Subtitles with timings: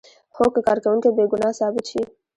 [0.35, 2.01] هو که کارکوونکی بې ګناه ثابت شي.